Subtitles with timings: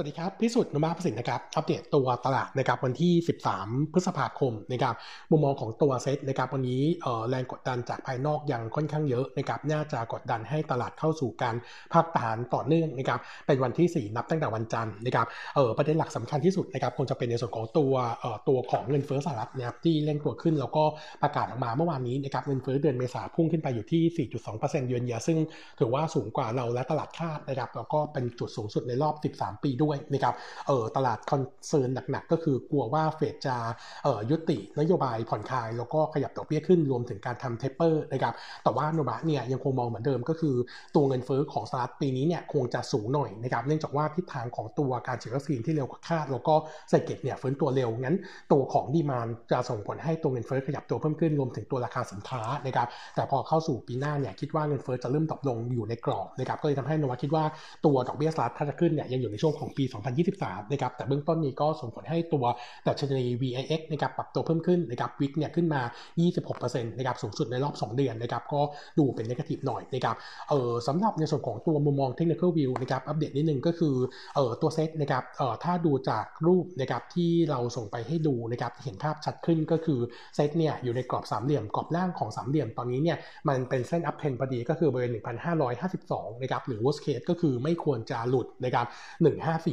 [0.00, 3.12] สวัสดีครับ พิสุทธิ์นุมาประสิทธิ์นะครับ อัปเดตตัวตลาดนะครับวันที่
[3.54, 4.94] 13 พฤษภาคมนะครับ
[5.30, 6.82] มุมมองของตัวเซ็ตนะครับวันนี้
[7.28, 11.56] แรงกดดันจากภายนอกยังค่อนข้างเยอะนะครับน่าจะกดดันให้ตลาดเข้าสู่การ
[11.92, 15.26] พักฐานต่อเนื่องนะครับเป็นวันที่ 4 นับตั้งแต่วันจันทร์นะครับ
[15.56, 20.84] เออประเด็นหลักสำคัญที่สุดนะครับคงจะเป็นในส่วนของตัวเอ่อตัวของเงินเฟ้อสหรัฐนะครับที่เร่งตัวขึ้นแล้วก็
[21.22, 25.38] ประกาศออกมาเมื่อวานนี้นะครับเงินเฟ้อเดือนเมษาพุ่งขึ้นไปอยู่ที่ 4.2%เยือนเยียซึ่ง
[25.78, 30.34] ถือว่าสูงกว่าเราและตลาดคาดนะครับแล้วก็เป็นจุดสูงสุดในรอบ 13 ปีด้วยนะครับ
[30.66, 33.56] เออตลาด concern หนักๆ ก็คือกลัวว่าเฟดจะ
[34.04, 40.56] เออยุตินโยบายผ่อนคลาย แล้วก็ขยับดอกเบี้ยขึ้นรวมถึงการทำ taper นะครับแต่ว่าโนมูระเนี่ยยังคงมองเหมือนเดิมก็คือ
[40.94, 46.54] ตัวเงินเฟ้อของสหรัฐปีนี้เนี่ยคงจะสูงหน่อยนะครับเนื่องจากว่าทิศทางของตัวการฉีดวัคซีนที่เร็วกว่าคาด แล้วก็
[46.88, 48.16] เศรษฐกิจเนี่ยฟื้นตัวเร็วงั้น
[48.52, 57.44] ตัวของ demand จะส่งผลให้ตัวเงินเฟ้อขยับตัวเพิ่มขึ้นรวมถึงตัวราคาสินค้านะครับแต่พอเข้าสู่ปีหน้าเนี่ยคิดว่าเงินเฟ้อจะเริ่มตกลงอยู่ในกรอบนะครับก็เลยทำให้โนวาคิดว่า
[57.84, 59.84] ตัวดอกเบี้ยสหรัฐถ้าจะขึ้นเนี่ยยังอยู่ในช่วงของปี
[60.28, 62.44] 2023 นะครับ แต่เบื้องต้นนี้ก็ส่งผลให้ตัว
[62.86, 65.80] ดัชนี VIX นะครับปรับตัวเพิ่มขึ้นนะครับวิกเนี่ยขึ้นมา
[66.40, 68.60] 26%นะครับสูงสุดในรอบ 2 เดือนนะครับก็
[68.98, 70.16] ดูเป็นนกาทีฟหน่อยนะครับ
[70.50, 73.94] เออสำหรับในส่วนของตัวมุมมอง Technical View นะครับอัปเดตนิดนึงก็คือ
[74.34, 80.00] เออตัวเซตนะครับเออถ้าดูจากรูปนะครับที่เราส่งไปให้ดูนะครับเห็นภาพชัดขึ้นก็คือ
[80.34, 83.16] เซตเนี่ยอยู่ในกรอบสามเหลี่ยมกรอบล่างของสามเหลี่ยมตอนนี้เนี่ย
[83.48, 85.12] มันเป็นเส้น uptrend พอดีก็คือบริเวณ
[85.76, 88.86] 1,552 นะครับหรือ worst case ก็คือไม่ควรจะหลุดนะครับ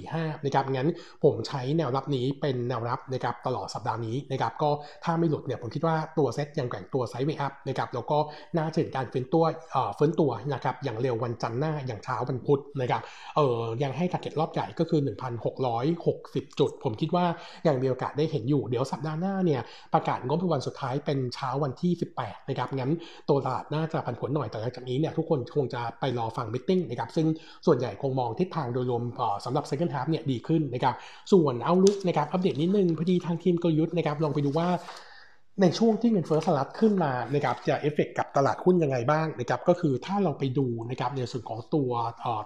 [0.04, 0.90] 4.5นะครับงั้น
[1.24, 4.70] ผมใช้แนวรับนี้เป็นแนวรับนะครับตลอดสัปดาห์นี้นะครับก็
[5.04, 8.18] ถ้าไม่หลุดเนี่ยผมคิดว่าตัวเซ็ตยังแกว่งตัว sideway up นะครับแล้วก็
[8.58, 13.02] น่าจะเห็นการฟื้นตัวเอ่อฟื้นตัวนะครับอย่างเร็ววันจันทร์หน้าอย่างช้าวันพุธนะครับ
[13.36, 15.02] เออยังให้ t a r g e t รอบใหญ่ก็คือ
[15.80, 17.26] 1,660 จุด ผมคิดว่า
[17.68, 19.62] ยังมีโอกาสได้เห็นอยู่เดี๋ยวสัปดาห์หน้าเนี่ย
[19.94, 22.92] ประกาศงบเป็นวันสุดท้ายเป็นเช้าวันที่ 18นะครับงั้น
[23.30, 27.28] ตัวตลาดน่าจะผันผวนหน่อยแต่หลังจากนี้เนี่ยทุกคนคงจะไปรอฟังมิ팅นะครับซึ่ง
[27.66, 29.04] ส่วนใหญ่คงมองทิศทางโดยรวม
[29.46, 30.96] สำหรับ second half เนี่ยดีขึ้นนะครับ
[31.32, 34.68] ส่วนเอาลุกนะครับอัปเดตนิดนึงพอดีทางทีมกลยุทธ์นะครับลองไปดูว่า
[35.62, 41.92] ในช่วงที่เงินเฟ้อสหรัฐขึ้นมานะครับจะเอฟเฟกกับตลาดหุ้นยังไงบ้างนะครับก็คือถ้าเราไปดูนะครับในส่วนของตัว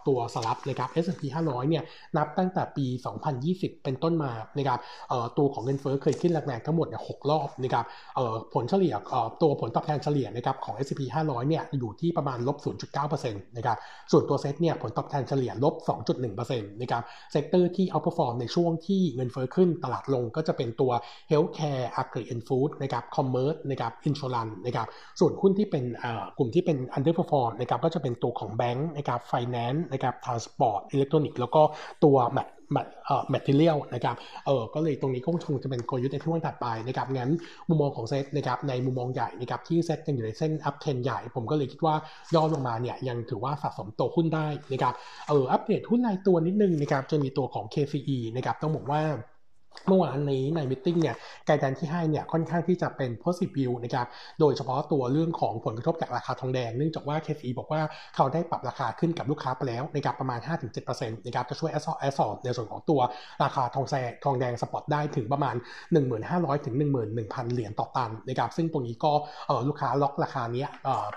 [0.07, 1.83] ตัวสหรัฐนะครับ S&P 500 เนี่ย
[2.17, 2.85] นับตั้งแต่ปี
[3.35, 4.79] 2020 เป็นต้นมานะครับ
[5.38, 7.85] ตัวของเงินเฟ้อเคยขึ้นแรงๆทั้งหมดเนี่ยหรอบนะครับ
[8.53, 8.95] ผลเฉลี่ย
[9.41, 12.57] ตัวผลตอบแทนเฉลี่ยนะครับของ S&P 500 เนี่ยอยู่ที่ประมาณลบ
[12.97, 13.78] 0.9%นะครับ
[14.12, 15.75] ส่วนตัวเซ็ตเนี่ยผลตอบแทนเฉลี่ยลบ
[16.23, 20.91] 2.1%นะครับ sector ที่ outperform ในช่วงที่เงินเฟ้อขึ้นตลาดลงก็จะเป็นตัว
[21.31, 24.87] Healthcare Agri and Food นะครับ commerce นะครับ insurance นะครับ
[25.19, 25.83] ส่วนหุ้นที่เป็น
[26.37, 31.61] กลุ่มที่เป็น underperform นะครับก็จะเป็นตัวของแบงก์นะครับไฟแนนซ์นะครับ transport อิเล็กทรอนิกส์แล้วก็
[32.03, 32.47] ตัว mat
[33.29, 34.15] material นะครับ
[34.45, 37.31] เออก็เลยตรงนี้ก็คงจะเป็นกลยุทธ์ในที่วันถัดไปนะครับ งั้น
[37.67, 41.95] มุมมองของเซตนะครับในมุมมองใหญ่นะครับที่เซตยังอยู่ในเส้น uptrend ใหญ่ ผมก็เลยคิดว่า
[42.35, 44.93] ย่อลงมาเนี่ยยังถือว่าสะสมตัวหุ้นได้นะครับ
[45.29, 49.01] เอออัปเดตหุ้นรายตัวนิดนึงนะครับจะมีตัวของ KCE นะครับต้องบอกว่า
[49.88, 54.07] เมื่อวานนี้ใน meeting เนี่ยไกด์แดนที่ให้เนี่ยค่อนข้างที่จะเป็น positive view นะครับ
[54.40, 57.81] โดยเฉพาะตัวเรื่องของผลกระทบจากราคาทองแดง เนื่องจากว่า KCE บอกว่า
[58.16, 60.39] เขาได้ปรับราคาขึ้นกับลูกค้าไปแล้วนะครับประมาณ
[60.79, 63.00] 5-7%นะครับจะช่วยแอสซอแอสซอในส่วนของตัว
[63.44, 65.56] ราคาทองแซทองแดงสปอตได้ถึงประมาณ
[66.09, 69.12] 1,500 ถึง 11,000 เหรียญต่อตันนะครับซึ่งตรงนี้ก็
[69.68, 70.66] ลูกค้าล็อกราคานี้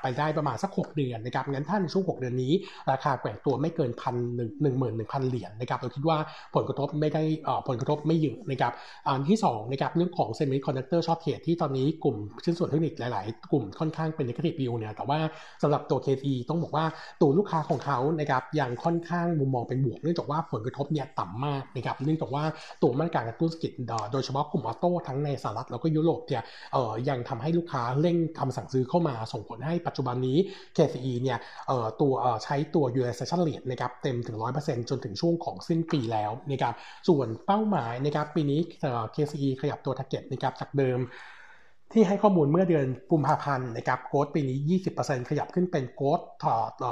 [0.02, 2.52] ไปได้ประมาณสัก 6 เดือนนะครับงั้นถ้าในช่วง 6 เดือนนี้
[2.90, 6.18] ราคาแกว่งตัวไม่เกินพันหนึ่งหนึ่งหมื่นหนึ่งพันเหรียญนะครับเราคิดว่า
[6.54, 7.22] ผลกระทบไม่ได้
[7.68, 8.72] ผลกระทบไม่เยอะนะครับ
[9.08, 15.18] อันที่2นะครับเรื่องของ semiconductor shortage ที่ตอนนี้กลุ่มชิ้นส่วนอิเล็กทรอนิกส์หลาย ๆ กลุ่มค่อนข้างเป็น negative view เนี่ยแต่ว่า
[15.62, 16.84] สำหรับตัว KCE ต้องบอกว่า
[17.20, 22.44] ตัวลูกค้าของเขานะครับยังค่อนข้างมุมมองเป็นบวก เนื่องจากว่าผลกระทบเนี่ยต่ำมากนะครับเนื่องจากว่า
[22.82, 23.72] ตัวมาตรการกระตุ้นเศรษฐกิจ
[24.12, 26.42] โดยเฉพาะกลุ่ม auto ทั้งในสหรัฐแล้วก็ยุโรปเนี่ย
[26.72, 30.38] เอ่อยังทำให้ลูกค้าเร่งคำสั่งซื้อเข้ามาส่งผลให้ปัจจุบันนี้
[30.76, 31.38] KCE เนี่ย
[31.68, 36.74] เอ่อตัวเอ่อใช้ตัว utilization rate นะครับเต็มถึง 100%จนถึงช่วงของสิ้นปีแล้วนะครับ
[37.08, 40.98] ส่วนเป้าหมายนะครับปีนี้เอ่อ KCE ขยับตัวท a r g e t นะครับจากเดิม
[41.92, 44.58] ที่ให้ข้อมูลเมื่อเดือนกุมภาพันธ์นะครับ growth ปีนี้
[44.94, 46.84] 20%ขยับขึ้นเป็น growth ถอด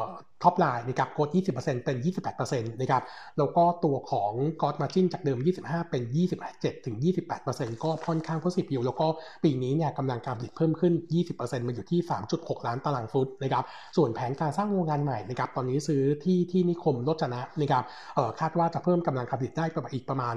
[0.43, 1.97] top line นะครับ growth 20%เป็น
[2.35, 3.03] 28%นะครับ
[3.39, 4.33] แล้วก็ตัวของ
[4.63, 6.03] gross margin จากเดิม 25 เป็น
[6.45, 6.97] 27ถึง
[7.41, 9.07] 28%ก็ค่อนข้าง positive อยู่แล้วก็
[9.45, 10.93] ปีนี้เนี่ยกำลังการผลิตเพิ่มขึ้น
[11.31, 12.01] 20%มาอยู่ที่
[12.35, 13.65] 3.6 ล้านตารางฟุตนะครับ
[13.97, 17.85] ส่วนแผนการสร้างโรงงานใหม่นะครับตอนนี้ซื้อที่ที่นิคมรจนะนะครับ
[18.41, 20.37] คาดว่าจะเพิ่มกำลังการผลิตได้ประมาณอีกประมาณ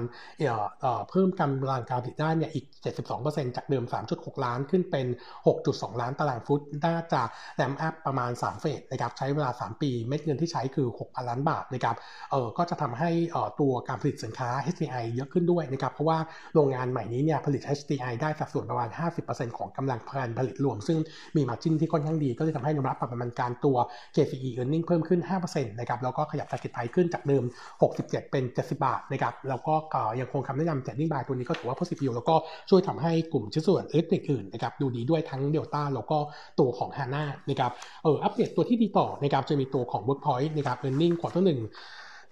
[1.10, 2.64] เพิ่มกำลังการผลิตได้เนี่ยอีก
[3.10, 3.84] 72%จากเดิม
[4.14, 5.06] 3.6 ล้านขึ้นเป็น
[5.54, 7.22] 6.2 ล้านตารางฟุตน่าจะ
[7.56, 11.96] แรมอัพประมาณ3เฟสนะครับใช้เวลา 3 ปีเม็ดเงินที่ใช้คือ 6,000 ล้านบาทนะครับ
[12.30, 16.18] เออก็จะทำให้เอ่อตัวการผลิตสินค้า HDI เยอะขึ้นด้วยนะครับเพราะว่า
[16.54, 18.88] โรงงานใหม่นี้เนี่ยผลิต HDI ได้สัดส่วนประมาณ
[19.24, 20.98] 50%ของกำลังการผลิตรวม ซึ่ง
[21.36, 23.76] มี margin ที่ค่อนข้างดี ก็เลยทำให้โนมูระปรับประมาณการตัว
[24.14, 25.20] KCE earning เพิ่มขึ้น
[25.50, 27.44] 5%นะครับแล้วก็ขยับ target price ขึ้นจากเดิม
[27.82, 29.74] 67 เป็น 70 บาทนะครับแล้วก็
[30.20, 32.34] ยังคงคำแนะนำ standing buy ตัวนี้ก็ถือว่า positive แล้วก็
[32.70, 36.18] ช่วยทำให้กลุ่มชิ้นส่วนอื่นๆนะครับดูดีด้วยทั้งเดลต้าแล้วก็
[36.60, 37.72] ตัวของ HANA นะครับ
[38.04, 41.60] เอออัปเดตตัวที่ดีต่อนะครับจะมีตัวของ Workpoint นะครับ earning quarter หนึ่ง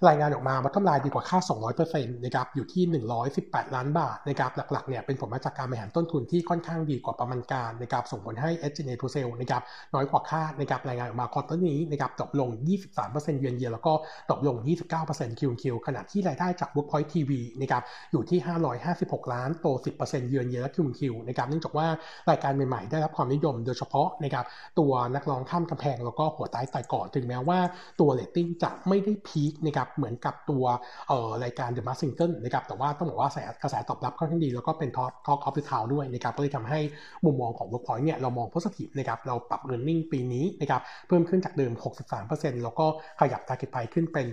[0.09, 1.39] รายงานออกมา bottom line ดีกว่าคาด
[1.83, 2.85] 200%นะครับอยู่ที่
[3.31, 9.63] 118 ล้านบาทนะครับหลักๆเนี่ยเป็นผลมาจากการบริหารต้นทุนที่ค่อนข้างดีกว่าประมาณการนะครับส่งผลให้ s g n a to sale นะครับ
[9.95, 12.49] น้อยกว่าคาดนะครับรายงานออกมา quarter นี้นะครับตกลง
[12.97, 13.93] 23%เยือนเยียแล้วก็
[14.31, 14.57] ตกลง
[14.99, 17.83] 29% Q&Q ขณะที่รายได้จาก Workpoint TV นะครับ
[18.13, 18.39] อยู่ที่
[18.87, 19.67] 556 ล้านโต
[20.03, 21.87] 10%เยือนเยียและ Q&Q นะครับเนื่องจากว่า
[22.31, 24.45] รายการใหม่ๆได้รับความนิยมโดยเฉพาะนะครับ
[24.79, 27.59] ตัวนักร้องข้ามกำแพงแล้วก็หัวใต้ไต่ก่อนถึงแม้ว่า
[28.01, 30.65] ตัวเรตติ้งจะไม่ได้ peak นะครับเหมือนกับตัว
[31.09, 36.81] เอ่อรายการ The Mask Singer นะครับแต่ว่าต้องบอกว่าแสกระแสตอบรับค่อนข้างดี แล้วก็เป็น talk talk of the town ด้วยนะครับก็เลยทำให้
[37.25, 41.73] มุมมองของ Workpoint เนี่ยเรามอง positive นะครับเราปรับ e a r n i n g ปีนี้นะครับเพิ่มขึ้นจากเดิม
[42.19, 42.87] 63%แล้วก็
[43.21, 44.27] ขยับ target price ขึ้นเป็น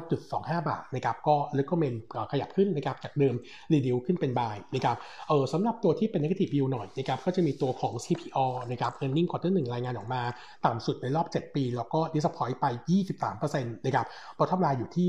[0.00, 1.94] 29.25 บาทนะครับก็ recommend
[2.32, 3.34] ขยับขึ้นนะครับจากเดิม
[3.72, 4.96] reduce ขึ้นเป็น buy นะครับ
[5.28, 10.22] เออสำหรับตัวที่เป็น negative view หน่อยนะครับก็จะมีตัวของ CPALL นะครับ earning quarter 1รายงานออกมา
[10.66, 12.66] ต่ำสุดในรอบ 7 ปี แล้วก็ disappoint ไป
[13.10, 14.06] 23%นะครับ
[14.38, 15.08] bottom line อยู่ที่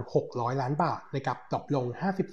[0.00, 1.86] 2,600 ล้านบาทนะครับ drop ลง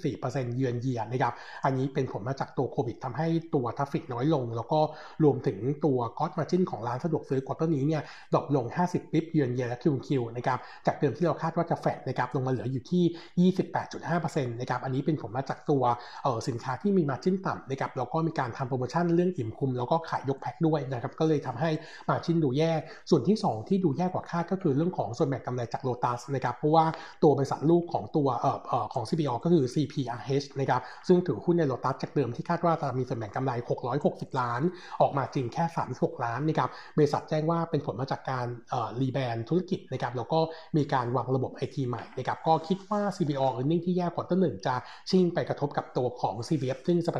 [0.04, 4.80] 54%เยือนเยียนะครับ อันนี้เป็นผลมาจากตัวโควิดทำให้ตัว traffic น้อยลง แล้วก็
[5.24, 8.02] รวมถึงตัว gross margin ของร้านสะดวกซื้อ quarter นี้เนี่ย
[8.34, 15.82] drop ลง 50 bip year on year และคิวคิวนะครับจากเดิมที่เราคาดว่าจะแฟดนะครับลงมาเหลืออยู่ที่ 28.5%นะครับอันนี้เป็นผลมาจากตัว
[16.22, 21.70] เออสินค้าที่มี margin ต่ำนะครับแล้วก็มีการทำโปรโมชั่นเรื่องอิ่มคุ้ม แล้วก็ขายยกแพ็คด้วยนะครับก็เลยทำให้
[22.08, 22.72] margin ดูแย่
[23.10, 26.86] ส่วนที่ 2 ที่ดูแย่กว่าคาดก็คือเรื่องของส่วนแบ่งกำไรจากโลตัสนะครับเพราะว่า
[27.22, 33.52] ตัวบริษัทลูกของตัวเอ่อเอ่อของ CPALL ก็คือ CPRH นะครับซึ่งถือหุ้นในโลตัสจากเดิมที่คาดว่าจะมีส่วนแบ่งกำไร
[33.96, 34.62] 660 ล้าน
[35.00, 40.38] ออกมาจริงแค่ 36 ล้านนะครับบริษัทแจ้งว่าเป็นผลมาจากการเอ่อ rebrand ธุรกิจนะครับแล้วก็
[40.76, 44.74] มีการวางระบบไอทีใหม่นะครับก็คิดว่า CPALL earning ที่แย่ quarter หนึ่งจะ
[45.10, 47.12] ชิ่งไปกระทบกับตัวของ CPF ซึ่งจะ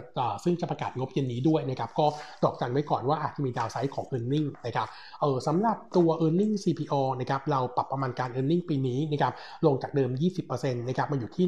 [0.44, 2.06] ซึ่งจะประกาศงบเย็นนี้ด้วยนะครับก็
[2.44, 4.88] ดอกจันไว้ก่อนว่าอาจจะมีดาวไซด์ของ earning นะครับ
[5.20, 9.32] เออสำหรับตัว earning CPO นะครับเราปรับประมาณการ earning ปีนี้นะครับ
[9.66, 10.10] ลงจากเดิม
[10.48, 11.46] 20%นะครับมาอยู่ที่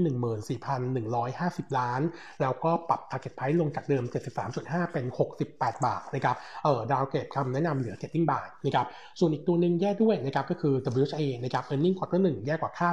[0.99, 2.01] 14,150 ล้าน
[2.41, 4.05] แล้วก็ปรับ target price ลงจากเดิม
[4.49, 5.05] 73.5 เป็น
[5.47, 8.87] 68 บาทนะครับเออดาวเกตคำแนะนำเหลือ getting buy นะครับ
[9.19, 12.89] ส่วนอีกตัวหนึ่งแย่ด้วยนะครับก็คือ WHA นะครับ earning quarter 1แย่กว่าค่า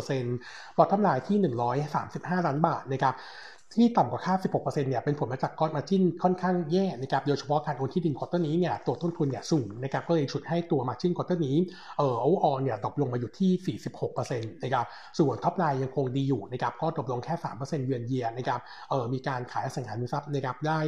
[0.00, 1.38] 16% bottom line ที่
[1.92, 3.14] 135 ล้านบาทนะครับ
[3.74, 11.56] ที่ต่ำกว่าคาด 16%เนี่ยเป็นผลมาจาก gross margin ค่อนข้างแย่นะครับโดยเฉพาะการโอนที่ดิน quarter นี้เนี่ยตัวต้นทุนเนี่ยสูงนะครับก็เลยฉุดให้ตัว margin quarter นี้
[11.98, 13.78] เอ่อโอเออเนี่ย drop ลงมาอยู่ที่
[14.12, 14.86] 46%นะครับ
[15.18, 18.60] ส่วน top line ยังคงดีอยู่นะครับก็ drop ลงแค่ 3%เยือนเยียนะครับ
[18.90, 20.78] เอ่อมีการขายอสังหาริมทรัพย์นะครับได้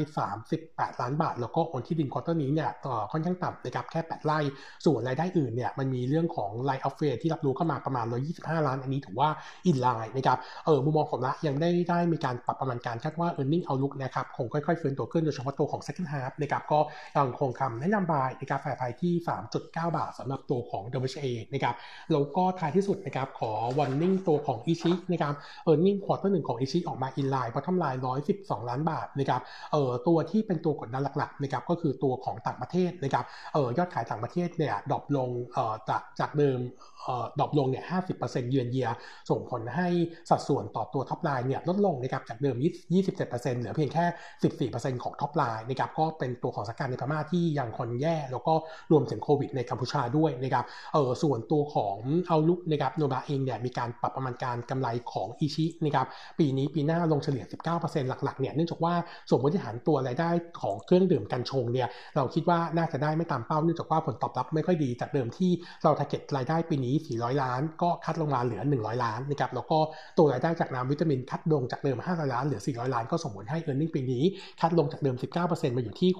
[0.46, 4.38] 38 ล้านบาท แล้วก็โอนที่ดิน quarter นี้เนี่ยต่อค่อนข้างต่ำนะครับแค่ 8 ไร่
[4.84, 8.06] ส่วนรายได้อื่นเนี่ยมันมีเรื่องของ right of way ที่รับรู้เข้ามาประมาณ
[8.36, 9.30] 125 ล้านอันนี้ถือว่า
[9.66, 16.80] อินไลน์นะครับเออมุมมองของละยังได้ได้มีการปรับประมาณการคาดว่า e a r n i n g outlook นะครับคงค่อยๆฟื้นตัวขึ้นโดยเฉพาะตัวของ second half นะครับก็
[17.16, 19.14] ยังคงคำแนะนำบายนะครับแฟร์ไพที่
[19.54, 21.74] 3.9 บาทสำหรับตัวของ WHA นะครับ
[22.12, 25.34] แล้วก็ท้ายที่สุดนะครับขอ warning ตัวของ i c h i นะครับ
[25.68, 27.94] earning quarter หนึ่งของ i c h i ออกมา in line เพราะทำลาย
[28.32, 29.40] 112 ล้านบาทนะครับ
[29.72, 33.24] เอ่อตัวที่เป็นตัวกดดันหลักๆนะครับก็คือตัวของต่างประเทศนะครับ
[33.54, 36.58] เอ่อยอดขายต่างประเทศเนี่ย drop ลงเอ่อจากจากเดิม
[37.04, 37.84] เอ่อ drop ลงเนี่ย
[38.16, 38.88] 50% year on year
[39.30, 39.88] ส่งผลให้
[40.30, 48.54] สัดส่วนต่อตัว top line เนี่ยลดลงนะครับจากเดิม27%เหลือเพียงแค่ 14%ของ top line นะครับก็เป็นตัวของสถานการณ์ในพม่าที่ยังคงแย่ แล้วก็
[48.92, 51.96] รวมถึงโควิดในกัมพูชาด้วยนะครับเออส่วนตัวของ
[52.28, 56.06] outlook นะครับโนบาเองเนี่ยมีการปรับประมาณการกำไรของอีชินะครับ
[56.38, 57.44] ปีนี้ปีหน้าลงเฉลี่ย
[57.76, 58.94] 19%หลักๆเนี่ยเนื่องจากว่า
[59.30, 60.30] สมมติฐานตัวรายได้
[60.60, 65.50] ของเครื่องดื่มกันชงเนี่ยเราคิดว่าน่าจะได้ไม่ตามเป้าเนื่องจากว่าผลตอบรับไม่ค่อยดีจากเดิมที่
[65.84, 69.78] เราทาร์เก็ตรายได้ปีนี้ 400 ล้าน ก็คัดลงมาเหลือ 100 ล้านนะครับแล้วก็
[70.18, 74.24] ตัวรายได้จากน้ำวิตามินคัดลงจากเดิม 500 ล้านเหลือ 400 ล้านก็ส่งผลให้ e a r n i n g ปีนี้
[74.60, 76.10] คัดลงจากเดิม 19%มาอยู่ที่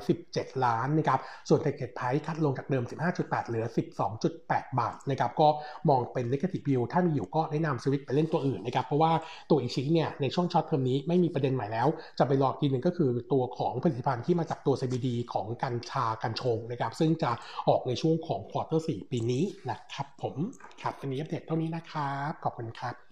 [0.00, 2.84] 617 ล้านนะครับ ส่วน target price คัดลงจากเดิม
[3.16, 3.66] 15.8 เหลือ
[4.22, 5.48] 12.8 บาทนะครับ ก็
[5.88, 9.12] มองเป็น negative view ถ้ามีอยู่ก็แนะนำสวิตไปเล่นตัวอื่นนะครับ เพราะว่า
[9.50, 17.30] ตัวอีชิเนี่ยในช่วง short term นี้ไม่มีประเด็นใหม่แล้ว จะไปรอทีนึงก็คือตัวของผลิตภัณฑ์ที่มาจากตัว CBD ของกัญชากัญชงนะครับซึ่งจะ
[17.68, 20.34] ออกในช่วงของ quarter 4ปีนี้นะครับผม
[20.82, 23.11] ครับวันนี้อัปเดตเท่านี้นะครับ ขอบคุณครับ